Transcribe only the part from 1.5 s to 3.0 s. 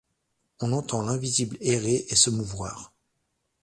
errer et se mouvoir;